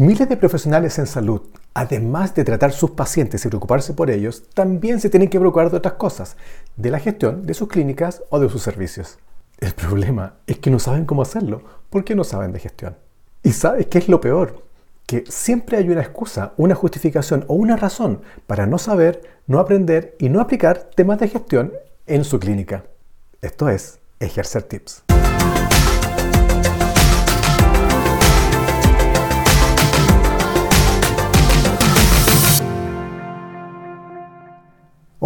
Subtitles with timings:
[0.00, 1.42] Miles de profesionales en salud,
[1.74, 5.76] además de tratar sus pacientes y preocuparse por ellos, también se tienen que preocupar de
[5.76, 6.36] otras cosas,
[6.76, 9.18] de la gestión de sus clínicas o de sus servicios.
[9.58, 12.96] El problema es que no saben cómo hacerlo porque no saben de gestión.
[13.42, 14.62] ¿Y sabes qué es lo peor?
[15.04, 20.14] Que siempre hay una excusa, una justificación o una razón para no saber, no aprender
[20.20, 21.72] y no aplicar temas de gestión
[22.06, 22.84] en su clínica.
[23.42, 25.07] Esto es ejercer tips.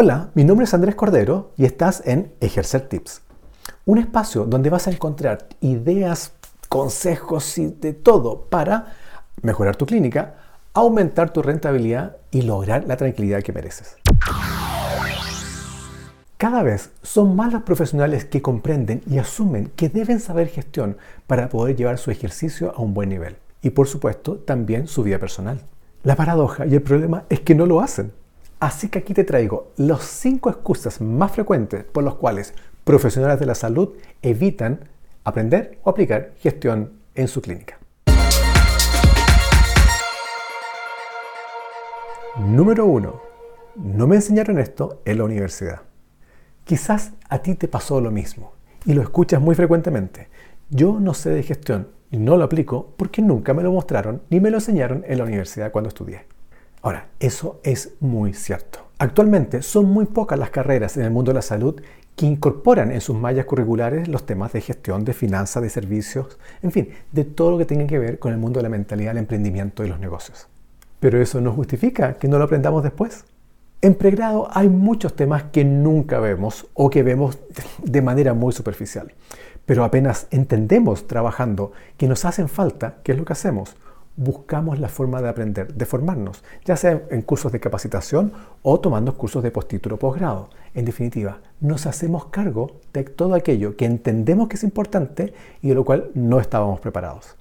[0.00, 3.22] Hola, mi nombre es Andrés Cordero y estás en Ejercer Tips,
[3.84, 6.34] un espacio donde vas a encontrar ideas,
[6.68, 8.94] consejos y de todo para
[9.42, 10.36] mejorar tu clínica,
[10.72, 13.96] aumentar tu rentabilidad y lograr la tranquilidad que mereces.
[16.36, 20.96] Cada vez son más los profesionales que comprenden y asumen que deben saber gestión
[21.26, 25.18] para poder llevar su ejercicio a un buen nivel y por supuesto también su vida
[25.18, 25.58] personal.
[26.04, 28.12] La paradoja y el problema es que no lo hacen.
[28.60, 33.46] Así que aquí te traigo los 5 excusas más frecuentes por las cuales profesionales de
[33.46, 34.80] la salud evitan
[35.22, 37.78] aprender o aplicar gestión en su clínica.
[42.36, 43.22] Número 1.
[43.76, 45.82] No me enseñaron esto en la universidad.
[46.64, 50.28] Quizás a ti te pasó lo mismo y lo escuchas muy frecuentemente.
[50.68, 54.40] Yo no sé de gestión y no lo aplico porque nunca me lo mostraron ni
[54.40, 56.37] me lo enseñaron en la universidad cuando estudié.
[56.88, 58.78] Ahora, eso es muy cierto.
[58.96, 61.78] Actualmente son muy pocas las carreras en el mundo de la salud
[62.16, 66.72] que incorporan en sus mallas curriculares los temas de gestión, de finanzas, de servicios, en
[66.72, 69.18] fin, de todo lo que tenga que ver con el mundo de la mentalidad, el
[69.18, 70.48] emprendimiento y los negocios.
[70.98, 73.26] Pero eso no justifica que no lo aprendamos después.
[73.82, 77.38] En pregrado hay muchos temas que nunca vemos o que vemos
[77.82, 79.12] de manera muy superficial.
[79.66, 83.76] Pero apenas entendemos trabajando que nos hacen falta, ¿qué es lo que hacemos?
[84.18, 89.16] Buscamos la forma de aprender, de formarnos, ya sea en cursos de capacitación o tomando
[89.16, 90.50] cursos de postítulo posgrado.
[90.74, 95.74] En definitiva, nos hacemos cargo de todo aquello que entendemos que es importante y de
[95.76, 97.36] lo cual no estábamos preparados.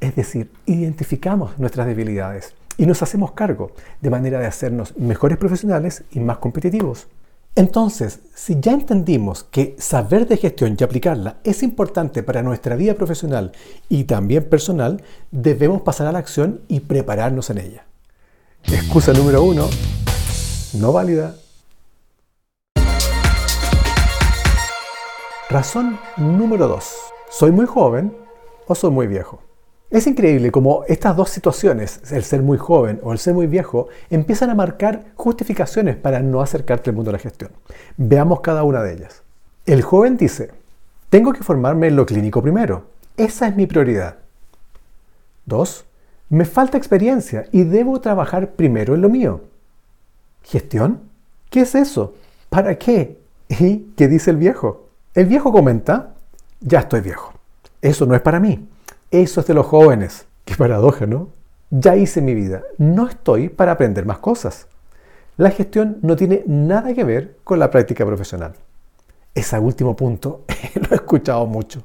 [0.00, 6.04] Es decir, identificamos nuestras debilidades y nos hacemos cargo de manera de hacernos mejores profesionales
[6.12, 7.08] y más competitivos.
[7.54, 12.94] Entonces, si ya entendimos que saber de gestión y aplicarla es importante para nuestra vida
[12.94, 13.52] profesional
[13.90, 17.84] y también personal, debemos pasar a la acción y prepararnos en ella.
[18.64, 19.68] Excusa número uno,
[20.78, 21.36] no válida.
[25.50, 26.94] Razón número dos,
[27.28, 28.16] soy muy joven
[28.66, 29.51] o soy muy viejo.
[29.92, 33.88] Es increíble cómo estas dos situaciones, el ser muy joven o el ser muy viejo,
[34.08, 37.50] empiezan a marcar justificaciones para no acercarte al mundo de la gestión.
[37.98, 39.22] Veamos cada una de ellas.
[39.66, 40.50] El joven dice,
[41.10, 42.86] tengo que formarme en lo clínico primero.
[43.18, 44.16] Esa es mi prioridad.
[45.44, 45.84] Dos,
[46.30, 49.42] me falta experiencia y debo trabajar primero en lo mío.
[50.42, 51.02] ¿Gestión?
[51.50, 52.14] ¿Qué es eso?
[52.48, 53.18] ¿Para qué?
[53.50, 54.88] ¿Y qué dice el viejo?
[55.12, 56.14] El viejo comenta,
[56.62, 57.34] ya estoy viejo.
[57.82, 58.70] Eso no es para mí.
[59.12, 60.24] Eso es de los jóvenes.
[60.46, 61.28] Qué paradoja, ¿no?
[61.68, 62.62] Ya hice mi vida.
[62.78, 64.68] No estoy para aprender más cosas.
[65.36, 68.54] La gestión no tiene nada que ver con la práctica profesional.
[69.34, 71.82] Ese último punto lo he escuchado mucho.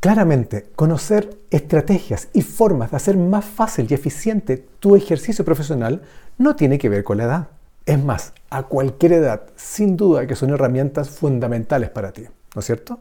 [0.00, 6.02] Claramente, conocer estrategias y formas de hacer más fácil y eficiente tu ejercicio profesional
[6.36, 7.48] no tiene que ver con la edad.
[7.86, 12.24] Es más, a cualquier edad, sin duda que son herramientas fundamentales para ti,
[12.56, 12.98] ¿no es cierto?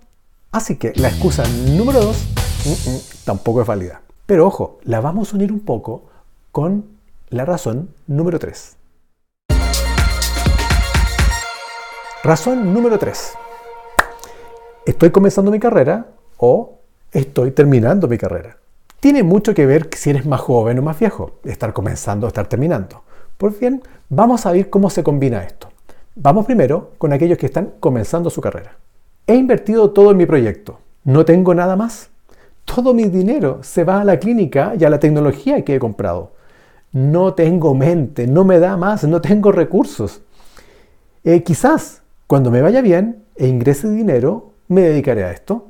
[0.52, 1.44] Así que la excusa
[1.76, 2.14] número
[3.24, 4.02] tampoco es válida.
[4.26, 6.04] Pero ojo, la vamos a unir un poco
[6.52, 6.86] con
[7.30, 8.78] la razón número 3.
[12.24, 13.34] Razón número 3.
[14.86, 16.80] Estoy comenzando mi carrera o
[17.12, 18.58] estoy terminando mi carrera.
[19.00, 22.48] Tiene mucho que ver si eres más joven o más viejo, estar comenzando o estar
[22.48, 23.04] terminando.
[23.38, 25.70] Pues bien, vamos a ver cómo se combina esto.
[26.16, 28.78] Vamos primero con aquellos que están comenzando su carrera.
[29.28, 30.80] He invertido todo en mi proyecto.
[31.04, 32.10] No tengo nada más
[32.66, 36.34] todo mi dinero se va a la clínica y a la tecnología que he comprado.
[36.92, 40.22] No tengo mente, no me da más, no tengo recursos.
[41.24, 45.68] Eh, quizás cuando me vaya bien e ingrese dinero, me dedicaré a esto.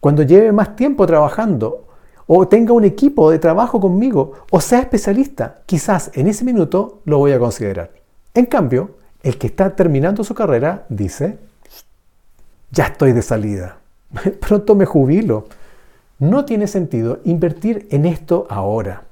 [0.00, 1.86] Cuando lleve más tiempo trabajando
[2.26, 7.18] o tenga un equipo de trabajo conmigo o sea especialista, quizás en ese minuto lo
[7.18, 7.90] voy a considerar.
[8.34, 11.38] En cambio, el que está terminando su carrera dice,
[12.70, 13.78] ya estoy de salida,
[14.40, 15.46] pronto me jubilo,
[16.18, 19.04] no tiene sentido invertir en esto ahora.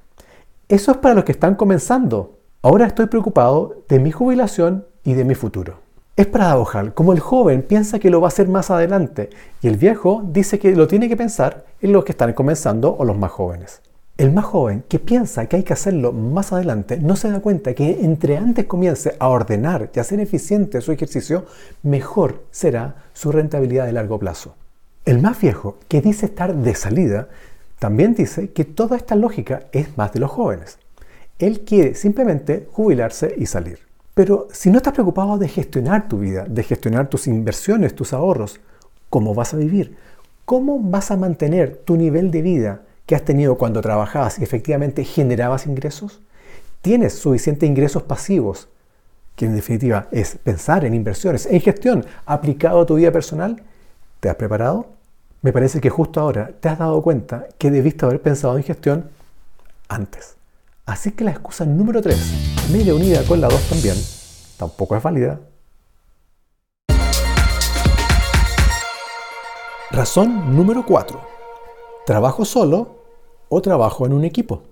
[0.69, 2.39] Eso es para los que están comenzando.
[2.63, 5.81] Ahora estoy preocupado de mi jubilación y de mi futuro.
[6.15, 9.31] Es paradojal, como el joven piensa que lo va a hacer más adelante
[9.63, 13.05] y el viejo dice que lo tiene que pensar en los que están comenzando o
[13.05, 13.81] los más jóvenes.
[14.19, 17.75] El más joven que piensa que hay que hacerlo más adelante no se da cuenta
[17.75, 21.47] que entre antes comience a ordenar y a ser eficiente su ejercicio,
[21.83, 24.55] mejor será su rentabilidad de largo plazo.
[25.05, 27.29] El más viejo que dice estar de salida
[27.81, 30.79] también dice que toda esta lógica es más de los jóvenes.
[31.41, 33.81] Él quiere simplemente jubilarse y salir.
[34.15, 38.61] Pero si no estás preocupado de gestionar tu vida, de gestionar tus inversiones, tus ahorros,
[39.11, 39.97] ¿cómo vas a vivir?
[40.45, 45.03] ¿Cómo vas a mantener tu nivel de vida que has tenido cuando trabajabas y efectivamente
[45.03, 46.21] generabas ingresos?
[46.81, 48.69] ¿Tienes suficientes ingresos pasivos?
[49.35, 53.63] Que en definitiva es pensar en inversiones, en gestión aplicado a tu vida personal.
[54.23, 54.87] ¿Te has preparado?
[55.41, 59.11] Me parece que justo ahora te has dado cuenta que debiste haber pensado en gestión
[59.89, 60.37] antes.
[60.87, 63.97] Así que la excusa número 3, media unida con la 2 también,
[64.57, 65.41] tampoco es válida.
[69.91, 71.21] Razón número 4.
[72.07, 72.99] ¿Trabajo solo
[73.49, 74.63] o trabajo en un equipo?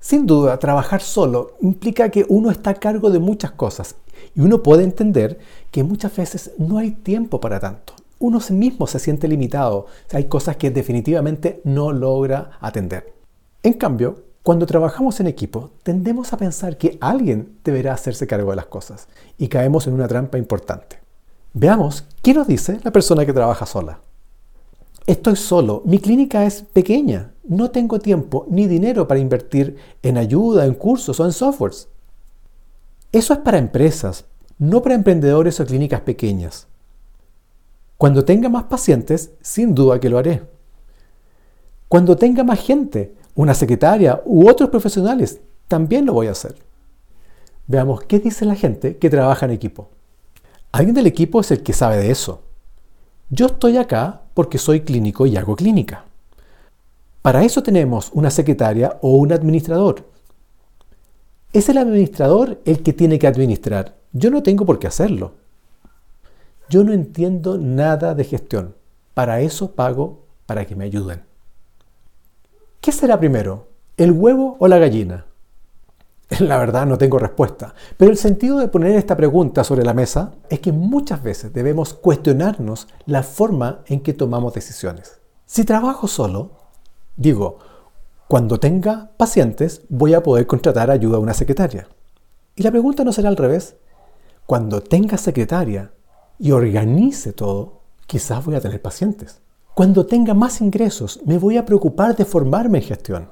[0.00, 3.94] Sin duda, trabajar solo implica que uno está a cargo de muchas cosas
[4.34, 5.38] y uno puede entender
[5.70, 7.94] que muchas veces no hay tiempo para tanto.
[8.22, 13.12] Uno mismo se siente limitado, hay cosas que definitivamente no logra atender.
[13.64, 18.56] En cambio, cuando trabajamos en equipo, tendemos a pensar que alguien deberá hacerse cargo de
[18.56, 19.08] las cosas
[19.38, 21.00] y caemos en una trampa importante.
[21.52, 23.98] Veamos qué nos dice la persona que trabaja sola.
[25.04, 30.64] Estoy solo, mi clínica es pequeña, no tengo tiempo ni dinero para invertir en ayuda,
[30.64, 31.88] en cursos o en softwares.
[33.10, 34.26] Eso es para empresas,
[34.58, 36.68] no para emprendedores o clínicas pequeñas.
[38.02, 40.42] Cuando tenga más pacientes, sin duda que lo haré.
[41.86, 46.56] Cuando tenga más gente, una secretaria u otros profesionales, también lo voy a hacer.
[47.68, 49.88] Veamos qué dice la gente que trabaja en equipo.
[50.72, 52.40] Alguien del equipo es el que sabe de eso.
[53.30, 56.04] Yo estoy acá porque soy clínico y hago clínica.
[57.22, 60.08] Para eso tenemos una secretaria o un administrador.
[61.52, 63.94] Es el administrador el que tiene que administrar.
[64.12, 65.34] Yo no tengo por qué hacerlo.
[66.72, 68.74] Yo no entiendo nada de gestión.
[69.12, 71.22] Para eso pago para que me ayuden.
[72.80, 73.68] ¿Qué será primero?
[73.98, 75.26] ¿El huevo o la gallina?
[76.40, 80.32] La verdad no tengo respuesta, pero el sentido de poner esta pregunta sobre la mesa
[80.48, 85.20] es que muchas veces debemos cuestionarnos la forma en que tomamos decisiones.
[85.44, 86.52] Si trabajo solo,
[87.18, 87.58] digo,
[88.28, 91.86] cuando tenga pacientes voy a poder contratar ayuda a una secretaria.
[92.56, 93.76] Y la pregunta no será al revés.
[94.46, 95.92] Cuando tenga secretaria
[96.42, 99.38] y organice todo, quizás voy a tener pacientes.
[99.74, 103.28] Cuando tenga más ingresos, me voy a preocupar de formarme en gestión.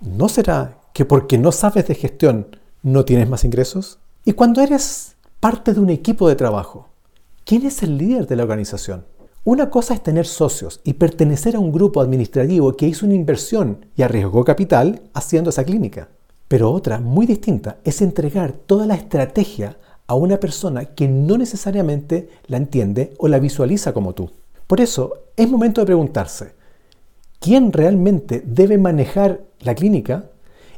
[0.00, 2.48] ¿No será que porque no sabes de gestión
[2.82, 4.00] no tienes más ingresos?
[4.24, 6.88] Y cuando eres parte de un equipo de trabajo,
[7.44, 9.04] ¿quién es el líder de la organización?
[9.44, 13.86] Una cosa es tener socios y pertenecer a un grupo administrativo que hizo una inversión
[13.94, 16.08] y arriesgó capital haciendo esa clínica.
[16.48, 19.76] Pero otra, muy distinta, es entregar toda la estrategia
[20.08, 24.30] a una persona que no necesariamente la entiende o la visualiza como tú.
[24.66, 26.54] Por eso es momento de preguntarse,
[27.38, 30.24] ¿quién realmente debe manejar la clínica?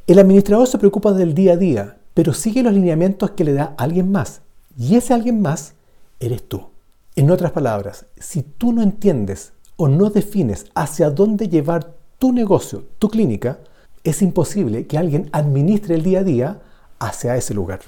[0.07, 3.75] El administrador se preocupa del día a día, pero sigue los lineamientos que le da
[3.79, 4.43] alguien más.
[4.77, 5.75] Y ese alguien más
[6.19, 6.67] eres tú.
[7.15, 12.85] En otras palabras, si tú no entiendes o no defines hacia dónde llevar tu negocio,
[12.99, 13.61] tu clínica,
[14.03, 16.61] es imposible que alguien administre el día a día
[16.99, 17.81] hacia ese lugar.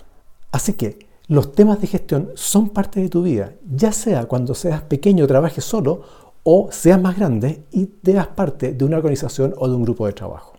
[0.52, 4.82] Así que los temas de gestión son parte de tu vida, ya sea cuando seas
[4.82, 6.02] pequeño, trabajes solo,
[6.42, 10.12] o seas más grande y seas parte de una organización o de un grupo de
[10.12, 10.52] trabajo.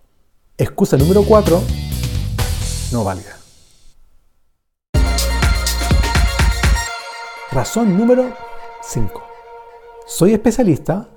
[0.57, 1.61] Excusa número 4,
[2.91, 3.37] no válida.
[7.51, 8.33] Razón número
[8.81, 9.23] 5.
[10.07, 11.07] Soy especialista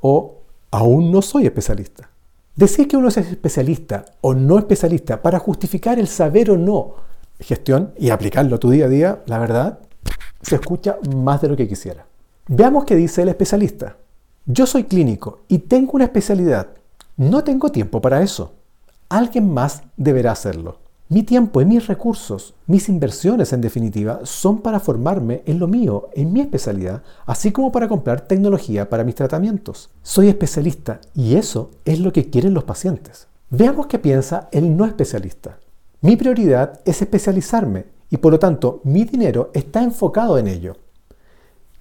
[0.00, 0.38] o
[0.70, 2.08] aún no soy especialista.
[2.56, 7.92] Decir que uno es especialista o no especialista para justificar el saber o no gestión
[7.98, 9.80] y aplicarlo a tu día a día, la verdad,
[10.42, 12.06] se escucha más de lo que quisiera.
[12.48, 13.96] Veamos qué dice el especialista.
[14.46, 16.68] Yo soy clínico y tengo una especialidad.
[17.16, 18.52] No tengo tiempo para eso.
[19.08, 20.80] Alguien más deberá hacerlo.
[21.08, 26.08] Mi tiempo y mis recursos, mis inversiones en definitiva, son para formarme en lo mío,
[26.14, 29.90] en mi especialidad, así como para comprar tecnología para mis tratamientos.
[30.02, 33.28] Soy especialista y eso es lo que quieren los pacientes.
[33.50, 35.58] Veamos qué piensa el no especialista.
[36.04, 40.76] Mi prioridad es especializarme y por lo tanto mi dinero está enfocado en ello.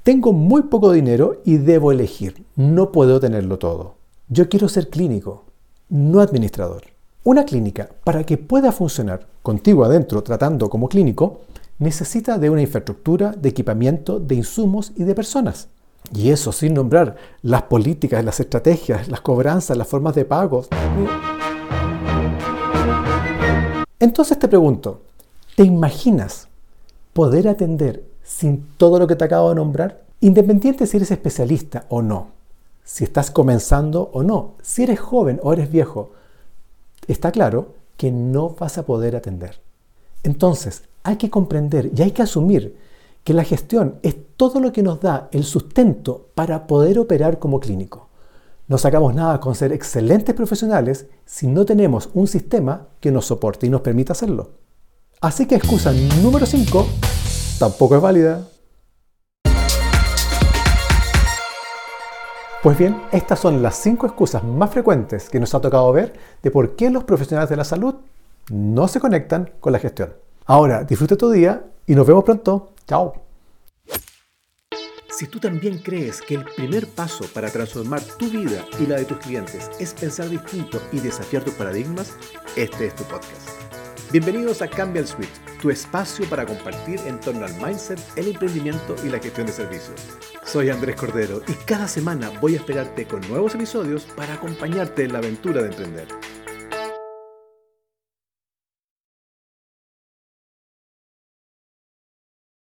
[0.01, 2.45] Tengo muy poco dinero y debo elegir.
[2.55, 3.95] No puedo tenerlo todo.
[4.29, 5.43] Yo quiero ser clínico,
[5.89, 6.83] no administrador.
[7.25, 11.41] Una clínica, para que pueda funcionar contigo adentro tratando como clínico,
[11.79, 15.67] necesita de una infraestructura, de equipamiento, de insumos y de personas.
[16.15, 20.69] Y eso sin nombrar las políticas, las estrategias, las cobranzas, las formas de pagos.
[24.03, 24.99] Entonces te pregunto,
[25.55, 26.49] ¿te imaginas
[27.13, 30.03] poder atender sin todo lo que te acabo de nombrar?
[30.19, 32.31] Independiente si eres especialista o no,
[32.83, 36.11] si estás comenzando o no, si eres joven o eres viejo,
[37.07, 39.61] está claro que no vas a poder atender.
[40.23, 42.75] Entonces, hay que comprender y hay que asumir
[43.23, 47.61] que la gestión es todo lo que nos da el sustento para poder operar como
[47.61, 48.09] clínico.
[48.73, 53.67] No sacamos nada con ser excelentes profesionales si no tenemos un sistema que nos soporte
[53.67, 54.53] y nos permita hacerlo.
[55.21, 56.87] Así que excusa número 5
[57.59, 58.47] tampoco es válida.
[62.63, 66.49] Pues bien, estas son las 5 excusas más frecuentes que nos ha tocado ver de
[66.49, 67.93] por qué los profesionales de la salud
[68.49, 70.15] no se conectan con la gestión.
[70.47, 72.71] Ahora, disfruta tu día y nos vemos pronto.
[72.87, 73.13] Chao.
[75.15, 79.05] Si tú también crees que el primer paso para transformar tu vida y la de
[79.05, 82.15] tus clientes es pensar distinto y desafiar tus paradigmas,
[82.55, 83.47] este es tu podcast.
[84.11, 85.29] Bienvenidos a Cambia el Switch,
[85.61, 90.01] tu espacio para compartir en torno al mindset, el emprendimiento y la gestión de servicios.
[90.45, 95.13] Soy Andrés Cordero y cada semana voy a esperarte con nuevos episodios para acompañarte en
[95.13, 96.07] la aventura de emprender.